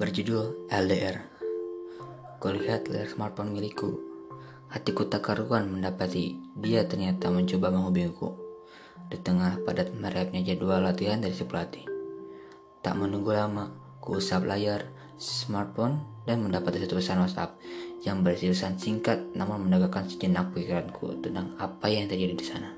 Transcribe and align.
berjudul 0.00 0.72
LDR. 0.72 1.28
Kulihat 2.40 2.88
layar 2.88 3.04
smartphone 3.04 3.52
milikku. 3.52 4.00
Hatiku 4.72 5.04
tak 5.04 5.28
karuan 5.28 5.68
mendapati 5.68 6.40
dia 6.56 6.88
ternyata 6.88 7.28
mencoba 7.28 7.68
menghubungiku. 7.68 8.32
Di 9.12 9.20
tengah 9.20 9.60
padat 9.60 9.92
merepnya 9.92 10.40
jadwal 10.40 10.80
latihan 10.80 11.20
dari 11.20 11.36
si 11.36 11.44
pelatih. 11.44 11.84
Tak 12.80 12.96
menunggu 12.96 13.36
lama, 13.36 13.76
ku 14.00 14.16
usap 14.16 14.48
layar 14.48 14.88
smartphone 15.20 16.00
dan 16.24 16.40
mendapat 16.40 16.80
satu 16.80 16.96
pesan 16.96 17.20
WhatsApp 17.20 17.60
yang 18.00 18.24
berisi 18.24 18.48
pesan 18.48 18.80
singkat 18.80 19.20
namun 19.36 19.68
menegakkan 19.68 20.08
sejenak 20.08 20.56
pikiranku 20.56 21.20
tentang 21.20 21.52
apa 21.60 21.92
yang 21.92 22.08
terjadi 22.08 22.40
di 22.40 22.46
sana. 22.48 22.72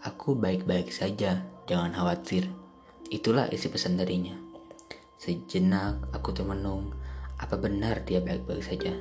Aku 0.00 0.32
baik-baik 0.32 0.88
saja, 0.88 1.44
jangan 1.68 1.92
khawatir. 1.92 2.48
Itulah 3.12 3.52
isi 3.52 3.68
pesan 3.68 4.00
darinya. 4.00 4.45
Sejenak 5.16 6.12
aku 6.12 6.36
termenung, 6.36 6.92
apa 7.40 7.56
benar 7.56 8.04
dia 8.04 8.20
baik-baik 8.20 8.60
saja? 8.60 8.92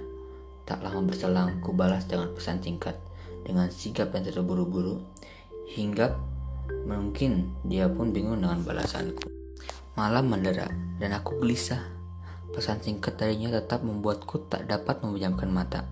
Tak 0.64 0.80
lama 0.80 1.04
berselang, 1.04 1.60
ku 1.60 1.76
balas 1.76 2.08
dengan 2.08 2.32
pesan 2.32 2.64
singkat, 2.64 2.96
dengan 3.44 3.68
sigap 3.68 4.16
yang 4.16 4.24
terburu-buru, 4.24 5.04
hingga 5.76 6.16
mungkin 6.88 7.52
dia 7.68 7.92
pun 7.92 8.16
bingung 8.16 8.40
dengan 8.40 8.64
balasanku. 8.64 9.28
Malam 10.00 10.32
mendera, 10.32 10.72
dan 11.04 11.20
aku 11.20 11.36
gelisah. 11.44 11.84
Pesan 12.56 12.80
singkat 12.80 13.20
darinya 13.20 13.52
tetap 13.52 13.84
membuatku 13.84 14.48
tak 14.48 14.72
dapat 14.72 15.04
memejamkan 15.04 15.52
mata. 15.52 15.84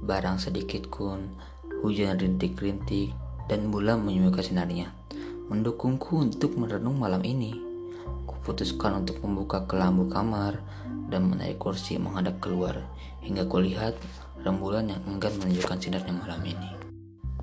Barang 0.00 0.40
sedikit 0.40 0.88
pun, 0.88 1.36
hujan 1.84 2.16
rintik-rintik, 2.16 3.12
dan 3.44 3.68
bulan 3.68 4.00
menyembuhkan 4.08 4.40
sinarnya. 4.40 4.88
Mendukungku 5.52 6.16
untuk 6.16 6.56
merenung 6.56 6.96
malam 6.96 7.20
ini. 7.28 7.69
Kuputuskan 8.30 9.02
untuk 9.02 9.18
membuka 9.26 9.66
kelambu 9.66 10.06
kamar 10.06 10.62
dan 11.10 11.26
menarik 11.26 11.58
kursi 11.58 11.98
menghadap 11.98 12.38
keluar 12.38 12.78
hingga 13.26 13.42
kulihat 13.50 13.98
rembulan 14.46 14.86
yang 14.86 15.02
enggan 15.10 15.34
menunjukkan 15.42 15.82
sinarnya 15.82 16.14
malam 16.14 16.38
ini. 16.46 16.70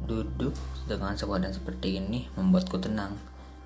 Duduk 0.08 0.56
dengan 0.88 1.20
sepadan 1.20 1.52
seperti 1.52 2.00
ini 2.00 2.32
membuatku 2.40 2.80
tenang. 2.80 3.20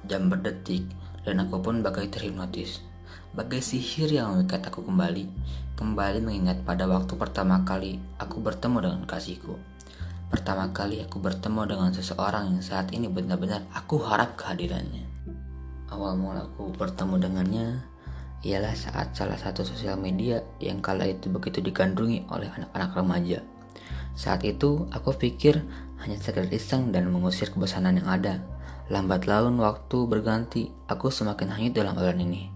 Jam 0.10 0.34
berdetik 0.34 0.90
dan 1.22 1.46
aku 1.46 1.62
pun 1.62 1.86
bagai 1.86 2.10
terhipnotis. 2.10 2.82
Bagai 3.38 3.62
sihir 3.62 4.10
yang 4.10 4.34
mengikat 4.34 4.66
aku 4.66 4.82
kembali, 4.82 5.30
kembali 5.78 6.26
mengingat 6.26 6.66
pada 6.66 6.90
waktu 6.90 7.14
pertama 7.14 7.62
kali 7.62 8.02
aku 8.18 8.42
bertemu 8.42 8.82
dengan 8.82 9.02
kasihku. 9.06 9.62
Pertama 10.34 10.74
kali 10.74 11.06
aku 11.06 11.22
bertemu 11.22 11.70
dengan 11.70 11.92
seseorang 11.94 12.56
yang 12.56 12.64
saat 12.66 12.90
ini 12.96 13.06
benar-benar 13.06 13.68
aku 13.76 14.02
harap 14.02 14.40
kehadirannya. 14.40 15.11
Awal 15.92 16.16
mula 16.16 16.48
aku 16.48 16.72
bertemu 16.72 17.20
dengannya 17.20 17.68
ialah 18.48 18.74
saat 18.74 19.12
salah 19.12 19.36
satu 19.36 19.68
sosial 19.68 20.00
media 20.00 20.40
yang 20.64 20.80
kala 20.80 21.04
itu 21.04 21.28
begitu 21.28 21.60
digandrungi 21.60 22.32
oleh 22.32 22.48
anak-anak 22.48 22.92
remaja. 22.96 23.40
Saat 24.16 24.48
itu 24.48 24.88
aku 24.96 25.12
pikir 25.20 25.62
hanya 26.00 26.16
sekedar 26.16 26.48
iseng 26.50 26.96
dan 26.96 27.12
mengusir 27.12 27.52
kebosanan 27.52 28.00
yang 28.00 28.08
ada. 28.08 28.40
Lambat 28.88 29.28
laun 29.28 29.60
waktu 29.60 30.08
berganti, 30.08 30.72
aku 30.88 31.12
semakin 31.12 31.60
hanyut 31.60 31.76
dalam 31.76 32.00
aliran 32.00 32.24
ini. 32.24 32.48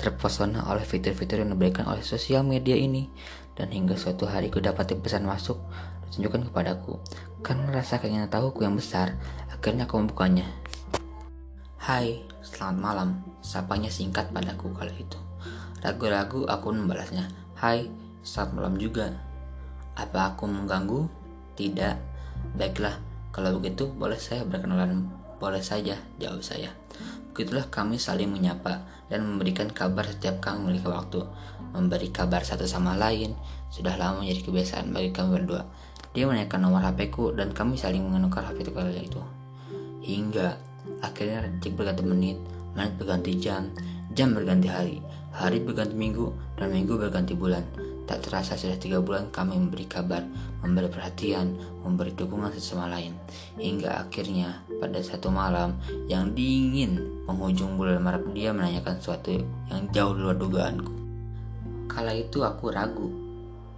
Terpesona 0.00 0.64
oleh 0.72 0.82
fitur-fitur 0.82 1.44
yang 1.44 1.52
diberikan 1.52 1.84
oleh 1.84 2.00
sosial 2.00 2.40
media 2.40 2.74
ini 2.74 3.08
dan 3.52 3.68
hingga 3.68 4.00
suatu 4.00 4.24
hari 4.24 4.48
ku 4.48 4.64
dapati 4.64 4.96
pesan 4.96 5.28
masuk 5.28 5.60
ditunjukkan 6.08 6.48
kepadaku. 6.48 6.96
Karena 7.44 7.68
rasa 7.68 8.00
keinginan 8.00 8.32
tahuku 8.32 8.64
yang 8.64 8.76
besar, 8.76 9.16
akhirnya 9.52 9.84
aku 9.84 10.00
membukanya. 10.00 10.61
Hai, 11.82 12.22
selamat 12.46 12.78
malam. 12.78 13.08
Sapanya 13.42 13.90
singkat 13.90 14.30
padaku 14.30 14.70
kali 14.70 15.02
itu. 15.02 15.18
Ragu-ragu 15.82 16.46
aku 16.46 16.70
membalasnya. 16.70 17.26
Hai, 17.58 17.90
selamat 18.22 18.52
malam 18.54 18.74
juga. 18.78 19.10
Apa 19.98 20.30
aku 20.30 20.46
mengganggu? 20.46 21.10
Tidak. 21.58 21.96
Baiklah, 22.54 23.02
kalau 23.34 23.58
begitu 23.58 23.90
boleh 23.90 24.14
saya 24.14 24.46
berkenalan. 24.46 25.10
Boleh 25.42 25.58
saja, 25.58 25.98
jawab 26.22 26.46
saya. 26.46 26.70
Begitulah 27.34 27.66
kami 27.66 27.98
saling 27.98 28.30
menyapa 28.30 28.86
dan 29.10 29.26
memberikan 29.26 29.66
kabar 29.66 30.06
setiap 30.06 30.38
kami 30.38 30.70
memiliki 30.70 30.86
waktu. 30.86 31.26
Memberi 31.74 32.14
kabar 32.14 32.46
satu 32.46 32.62
sama 32.62 32.94
lain 32.94 33.34
sudah 33.74 33.98
lama 33.98 34.22
menjadi 34.22 34.46
kebiasaan 34.46 34.94
bagi 34.94 35.10
kami 35.10 35.34
berdua. 35.34 35.66
Dia 36.14 36.30
menanyakan 36.30 36.62
nomor 36.62 36.86
HP 36.86 37.10
ku 37.10 37.34
dan 37.34 37.50
kami 37.50 37.74
saling 37.74 38.06
menukar 38.06 38.46
HP 38.46 38.70
itu. 38.70 39.18
Hingga 40.06 40.70
Akhirnya 41.02 41.46
detik 41.46 41.78
berganti 41.78 42.02
menit, 42.02 42.38
menit 42.74 42.94
berganti 42.98 43.38
jam, 43.38 43.70
jam 44.12 44.34
berganti 44.34 44.68
hari, 44.68 44.98
hari 45.32 45.62
berganti 45.62 45.94
minggu, 45.94 46.30
dan 46.58 46.70
minggu 46.74 46.98
berganti 46.98 47.32
bulan. 47.38 47.64
Tak 48.02 48.28
terasa 48.28 48.58
sudah 48.58 48.76
tiga 48.76 48.98
bulan 48.98 49.30
kami 49.30 49.54
memberi 49.56 49.86
kabar, 49.86 50.26
memberi 50.60 50.90
perhatian, 50.90 51.54
memberi 51.86 52.12
dukungan 52.12 52.50
sesama 52.50 52.90
lain. 52.90 53.14
Hingga 53.56 54.04
akhirnya 54.04 54.66
pada 54.82 54.98
satu 54.98 55.30
malam 55.30 55.78
yang 56.10 56.34
dingin 56.34 57.24
penghujung 57.24 57.78
bulan 57.78 58.02
Maret 58.02 58.34
dia 58.34 58.50
menanyakan 58.50 58.98
sesuatu 58.98 59.38
yang 59.70 59.86
jauh 59.94 60.18
luar 60.18 60.34
dugaanku. 60.34 60.92
Kala 61.86 62.12
itu 62.18 62.42
aku 62.42 62.74
ragu. 62.74 63.08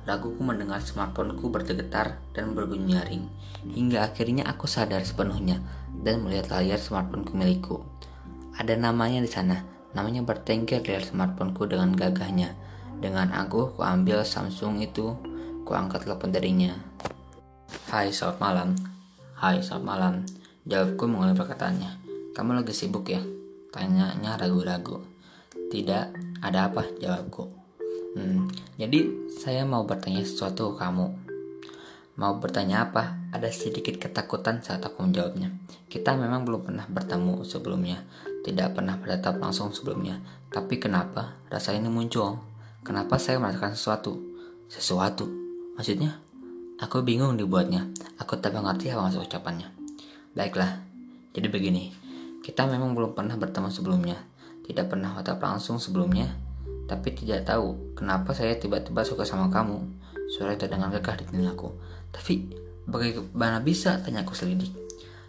Raguku 0.04 0.40
mendengar 0.44 0.84
smartphoneku 0.84 1.48
bergetar 1.48 2.20
dan 2.36 2.52
berbunyi 2.52 2.96
nyaring. 2.96 3.24
Hingga 3.64 4.12
akhirnya 4.12 4.44
aku 4.44 4.68
sadar 4.68 5.00
sepenuhnya 5.00 5.60
dan 6.04 6.20
melihat 6.22 6.52
layar 6.52 6.76
smartphone 6.76 7.24
milikku. 7.32 7.80
Ada 8.60 8.76
namanya 8.76 9.24
di 9.24 9.30
sana, 9.32 9.64
namanya 9.96 10.22
bertengger 10.22 10.84
di 10.84 10.92
layar 10.92 11.08
smartphoneku 11.08 11.64
dengan 11.64 11.96
gagahnya. 11.96 12.52
Dengan 13.00 13.32
aku, 13.34 13.74
ku 13.74 13.82
ambil 13.82 14.22
Samsung 14.22 14.84
itu, 14.84 15.16
ku 15.64 15.72
angkat 15.74 16.06
telepon 16.06 16.30
darinya. 16.30 16.76
Hai, 17.90 18.12
selamat 18.12 18.38
malam. 18.38 18.68
Hai, 19.34 19.58
selamat 19.58 19.84
malam. 19.84 20.14
Jawabku 20.68 21.08
mengulangi 21.08 21.40
perkataannya. 21.40 21.90
Kamu 22.36 22.50
lagi 22.54 22.70
sibuk 22.76 23.10
ya? 23.10 23.20
Tanyanya 23.74 24.38
ragu-ragu. 24.38 25.02
Tidak, 25.72 26.04
ada 26.44 26.58
apa? 26.70 26.86
Jawabku. 27.02 27.50
Hmm, 28.14 28.46
jadi 28.78 29.10
saya 29.42 29.66
mau 29.66 29.82
bertanya 29.82 30.22
sesuatu 30.22 30.78
ke 30.78 30.86
kamu. 30.86 31.06
Mau 32.14 32.38
bertanya 32.38 32.86
apa? 32.86 33.18
Ada 33.34 33.50
sedikit 33.50 33.98
ketakutan 33.98 34.62
saat 34.62 34.86
aku 34.86 35.02
menjawabnya. 35.02 35.50
Kita 35.94 36.18
memang 36.18 36.42
belum 36.42 36.66
pernah 36.66 36.90
bertemu 36.90 37.46
sebelumnya, 37.46 38.02
tidak 38.42 38.74
pernah 38.74 38.98
bertatap 38.98 39.38
langsung 39.38 39.70
sebelumnya. 39.70 40.18
Tapi 40.50 40.82
kenapa 40.82 41.38
rasa 41.46 41.70
ini 41.70 41.86
muncul? 41.86 42.42
Kenapa 42.82 43.14
saya 43.22 43.38
merasakan 43.38 43.78
sesuatu? 43.78 44.18
Sesuatu? 44.66 45.30
Maksudnya? 45.78 46.18
Aku 46.82 47.06
bingung 47.06 47.38
dibuatnya. 47.38 47.86
Aku 48.18 48.34
tak 48.42 48.58
mengerti 48.58 48.90
apa 48.90 49.06
maksud 49.06 49.22
ucapannya. 49.22 49.70
Baiklah, 50.34 50.82
jadi 51.30 51.46
begini. 51.46 51.94
Kita 52.42 52.66
memang 52.66 52.98
belum 52.98 53.14
pernah 53.14 53.38
bertemu 53.38 53.70
sebelumnya. 53.70 54.18
Tidak 54.66 54.90
pernah 54.90 55.14
tatap 55.22 55.38
langsung 55.46 55.78
sebelumnya. 55.78 56.26
Tapi 56.90 57.14
tidak 57.14 57.46
tahu 57.46 57.94
kenapa 57.94 58.34
saya 58.34 58.58
tiba-tiba 58.58 59.06
suka 59.06 59.22
sama 59.22 59.46
kamu. 59.46 59.78
Suara 60.34 60.58
terdengar 60.58 60.90
gagah 60.90 61.22
di 61.22 61.24
telingaku. 61.30 61.70
Tapi 62.10 62.64
Bagaimana 62.84 63.64
bisa? 63.64 63.96
Tanya 64.04 64.20
aku 64.20 64.36
selidik. 64.36 64.68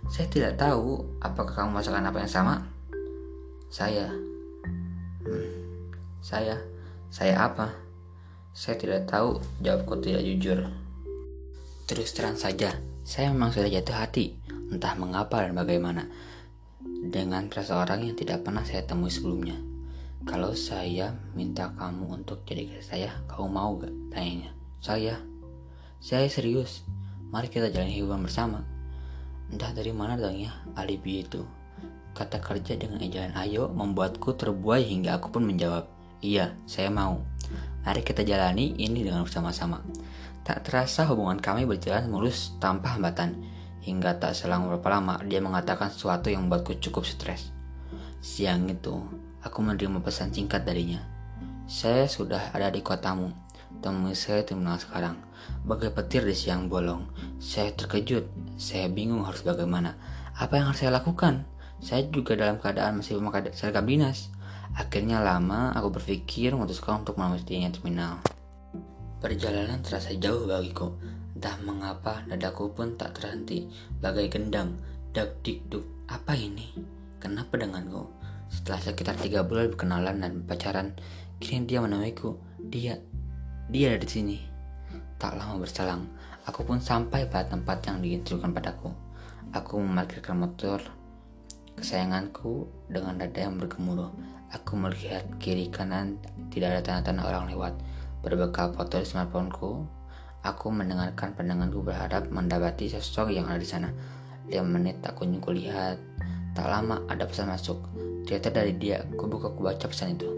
Saya 0.06 0.30
tidak 0.30 0.54
tahu 0.62 1.02
apakah 1.18 1.66
kamu 1.66 1.82
merasakan 1.82 2.06
apa 2.06 2.22
yang 2.22 2.30
sama. 2.30 2.56
Saya. 3.74 4.06
Hmm, 5.26 5.50
saya. 6.22 6.62
Saya 7.10 7.42
apa? 7.42 7.74
Saya 8.54 8.78
tidak 8.78 9.10
tahu. 9.10 9.42
Jawabku 9.66 9.98
tidak 10.06 10.22
jujur. 10.22 10.70
Terus 11.90 12.14
terang 12.14 12.38
saja, 12.38 12.78
saya 13.02 13.34
memang 13.34 13.50
sudah 13.50 13.70
jatuh 13.70 13.98
hati. 13.98 14.38
Entah 14.70 14.94
mengapa 14.94 15.42
dan 15.42 15.58
bagaimana. 15.58 16.06
Dengan 16.86 17.50
seseorang 17.50 18.06
yang 18.06 18.18
tidak 18.18 18.46
pernah 18.46 18.62
saya 18.62 18.86
temui 18.86 19.10
sebelumnya. 19.10 19.58
Kalau 20.26 20.58
saya 20.58 21.14
minta 21.38 21.70
kamu 21.78 22.22
untuk 22.22 22.42
jadi 22.46 22.66
saya, 22.82 23.14
kamu 23.30 23.46
mau 23.46 23.78
gak? 23.78 23.94
Tanyanya. 24.10 24.54
Saya. 24.82 25.22
Saya 26.02 26.30
serius. 26.30 26.86
Mari 27.30 27.50
kita 27.50 27.70
jalani 27.70 28.02
hubungan 28.02 28.26
bersama. 28.26 28.75
Entah 29.52 29.72
dari 29.74 29.94
mana 29.94 30.18
datangnya 30.18 30.54
alibi 30.74 31.22
itu. 31.22 31.46
Kata 32.16 32.40
kerja 32.40 32.80
dengan 32.80 33.04
ejaan 33.04 33.36
ayo 33.36 33.68
membuatku 33.70 34.40
terbuai 34.40 34.88
hingga 34.88 35.20
aku 35.20 35.36
pun 35.36 35.44
menjawab, 35.44 35.86
iya, 36.24 36.56
saya 36.64 36.88
mau. 36.88 37.20
Mari 37.86 38.02
kita 38.02 38.26
jalani 38.26 38.74
ini 38.80 39.06
dengan 39.06 39.28
bersama-sama. 39.28 39.84
Tak 40.42 40.66
terasa 40.66 41.06
hubungan 41.10 41.38
kami 41.38 41.68
berjalan 41.70 42.10
mulus 42.10 42.58
tanpa 42.58 42.98
hambatan. 42.98 43.38
Hingga 43.86 44.18
tak 44.18 44.34
selang 44.34 44.66
beberapa 44.66 44.98
lama 44.98 45.22
dia 45.22 45.38
mengatakan 45.38 45.94
sesuatu 45.94 46.34
yang 46.34 46.50
membuatku 46.50 46.82
cukup 46.82 47.06
stres. 47.06 47.54
Siang 48.18 48.66
itu, 48.74 48.98
aku 49.46 49.62
menerima 49.62 50.02
pesan 50.02 50.34
singkat 50.34 50.66
darinya. 50.66 50.98
Saya 51.70 52.10
sudah 52.10 52.50
ada 52.50 52.74
di 52.74 52.82
kotamu. 52.82 53.45
Temui 53.86 54.18
saya 54.18 54.42
terminal 54.42 54.82
sekarang. 54.82 55.14
Bagai 55.62 55.94
petir 55.94 56.26
di 56.26 56.34
siang 56.34 56.66
bolong. 56.66 57.06
Saya 57.38 57.70
terkejut. 57.70 58.26
Saya 58.58 58.90
bingung 58.90 59.22
harus 59.22 59.46
bagaimana. 59.46 59.94
Apa 60.34 60.58
yang 60.58 60.74
harus 60.74 60.82
saya 60.82 60.98
lakukan? 60.98 61.46
Saya 61.86 62.02
juga 62.10 62.34
dalam 62.34 62.58
keadaan 62.58 62.98
masih 62.98 63.22
memakai 63.22 63.54
seragam 63.54 63.86
dinas. 63.86 64.34
Akhirnya 64.74 65.22
lama 65.22 65.70
aku 65.78 66.02
berpikir 66.02 66.58
memutuskan 66.58 67.06
untuk 67.06 67.22
melewatinya 67.22 67.70
terminal. 67.70 68.26
Perjalanan 69.22 69.86
terasa 69.86 70.18
jauh 70.18 70.50
bagiku. 70.50 70.98
Entah 71.38 71.62
mengapa 71.62 72.26
dadaku 72.26 72.74
pun 72.74 72.98
tak 72.98 73.22
terhenti, 73.22 73.70
bagai 74.02 74.34
gendang. 74.34 74.82
Dak 75.14 75.46
dik 75.46 75.70
duk, 75.70 75.86
apa 76.10 76.34
ini? 76.34 76.74
Kenapa 77.22 77.54
denganku? 77.62 78.10
Setelah 78.50 78.82
sekitar 78.82 79.14
tiga 79.22 79.46
bulan 79.46 79.70
berkenalan 79.70 80.26
dan 80.26 80.34
pacaran, 80.42 80.98
kini 81.38 81.70
dia 81.70 81.86
menemuiku. 81.86 82.34
Dia, 82.66 82.98
dia 83.66 83.94
ada 83.94 84.02
di 84.02 84.10
sini. 84.10 84.38
Tak 85.18 85.42
lama 85.42 85.64
berselang, 85.64 86.06
aku 86.46 86.62
pun 86.68 86.78
sampai 86.78 87.26
pada 87.26 87.50
tempat 87.50 87.82
yang 87.90 88.04
diinstruksikan 88.04 88.54
padaku. 88.54 88.94
Aku 89.56 89.82
memarkirkan 89.82 90.38
motor 90.38 90.84
kesayanganku 91.76 92.68
dengan 92.88 93.20
dada 93.20 93.40
yang 93.48 93.58
bergemuruh. 93.58 94.12
Aku 94.54 94.80
melihat 94.80 95.26
kiri 95.42 95.68
kanan 95.68 96.22
tidak 96.54 96.78
ada 96.78 96.82
tanda-tanda 96.84 97.28
orang 97.28 97.52
lewat. 97.52 97.74
Berbekal 98.24 98.72
foto 98.72 99.02
di 99.02 99.08
smartphoneku, 99.08 99.84
aku 100.46 100.68
mendengarkan 100.72 101.36
pandanganku 101.36 101.84
berharap 101.84 102.30
mendapati 102.32 102.88
sosok 102.90 103.34
yang 103.34 103.50
ada 103.50 103.60
di 103.60 103.68
sana. 103.68 103.90
Lima 104.46 104.78
menit 104.78 105.02
tak 105.02 105.18
kunjung 105.18 105.42
kulihat. 105.42 105.98
Tak 106.56 106.68
lama 106.72 107.04
ada 107.12 107.28
pesan 107.28 107.52
masuk. 107.52 107.84
Ternyata 108.24 108.50
dari 108.50 108.74
dia, 108.80 109.04
aku 109.04 109.28
buka 109.28 109.52
aku 109.52 109.90
pesan 109.92 110.16
itu. 110.16 110.30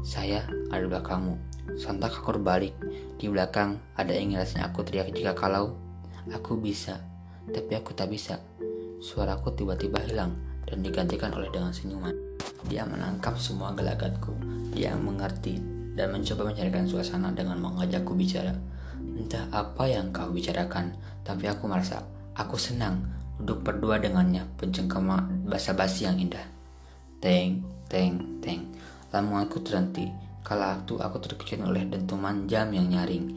Saya 0.00 0.42
ada 0.68 0.80
di 0.84 0.88
belakangmu. 0.88 1.34
Sontak 1.76 2.16
aku 2.16 2.36
berbalik. 2.36 2.72
Di 3.18 3.28
belakang 3.28 3.76
ada 3.98 4.12
ingin 4.14 4.40
rasanya 4.40 4.72
aku 4.72 4.84
teriak 4.84 5.12
jika 5.12 5.36
kalau 5.36 5.76
aku 6.32 6.56
bisa, 6.60 7.00
tapi 7.50 7.76
aku 7.76 7.92
tak 7.92 8.08
bisa. 8.12 8.40
Suaraku 8.98 9.54
tiba-tiba 9.54 10.02
hilang 10.04 10.36
dan 10.68 10.84
digantikan 10.84 11.32
oleh 11.32 11.48
dengan 11.48 11.72
senyuman. 11.72 12.12
Dia 12.66 12.84
menangkap 12.84 13.38
semua 13.40 13.72
gelagatku. 13.72 14.34
Dia 14.74 14.92
mengerti 14.98 15.60
dan 15.96 16.14
mencoba 16.14 16.52
mencarikan 16.52 16.86
suasana 16.86 17.32
dengan 17.32 17.58
mengajakku 17.58 18.14
bicara. 18.14 18.54
Entah 18.98 19.50
apa 19.50 19.88
yang 19.90 20.14
kau 20.14 20.30
bicarakan, 20.30 20.94
tapi 21.26 21.50
aku 21.50 21.66
merasa 21.66 22.06
aku 22.38 22.54
senang 22.54 23.02
duduk 23.38 23.66
berdua 23.66 23.98
dengannya, 24.02 24.46
pencengkama 24.58 25.26
basa-basi 25.46 26.06
yang 26.06 26.18
indah. 26.18 26.44
Teng, 27.18 27.66
teng, 27.90 28.38
teng. 28.42 28.70
Lamunganku 29.10 29.62
terhenti. 29.64 30.27
Kala 30.46 30.80
itu 30.80 30.96
aku 30.96 31.20
terkejut 31.20 31.64
oleh 31.64 31.84
dentuman 31.86 32.48
jam 32.48 32.72
yang 32.72 32.88
nyaring. 32.88 33.36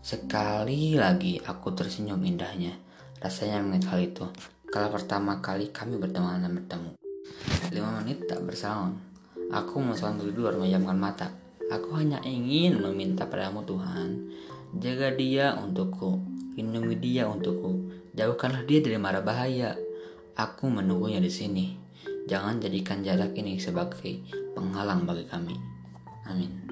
Sekali 0.00 0.96
lagi 0.96 1.40
aku 1.40 1.72
tersenyum 1.76 2.20
indahnya. 2.24 2.76
Rasanya 3.20 3.60
mengingat 3.60 3.92
hal 3.92 4.00
itu. 4.00 4.24
Kala 4.70 4.88
pertama 4.88 5.42
kali 5.44 5.68
kami 5.74 6.00
bertemu 6.00 6.40
dan 6.40 6.52
bertemu. 6.56 6.90
Lima 7.74 8.00
menit 8.00 8.24
tak 8.24 8.42
berselang. 8.46 8.96
Aku 9.50 9.82
memutuskan 9.82 10.16
untuk 10.16 10.30
tidur 10.30 10.54
menjamkan 10.56 10.94
mata. 10.94 11.28
Aku 11.70 11.98
hanya 11.98 12.22
ingin 12.22 12.78
meminta 12.78 13.26
padamu 13.26 13.66
Tuhan. 13.66 14.30
Jaga 14.78 15.14
dia 15.14 15.58
untukku. 15.58 16.22
Lindungi 16.54 16.96
dia 16.98 17.26
untukku. 17.26 17.90
Jauhkanlah 18.14 18.62
dia 18.66 18.78
dari 18.82 18.98
mara 18.98 19.22
bahaya. 19.22 19.74
Aku 20.38 20.70
menunggunya 20.70 21.18
di 21.18 21.30
sini. 21.30 21.74
Jangan 22.30 22.62
jadikan 22.62 23.02
jarak 23.02 23.34
ini 23.34 23.58
sebagai 23.58 24.22
penghalang 24.54 25.02
bagi 25.02 25.26
kami. 25.26 25.79
Amin. 26.30 26.69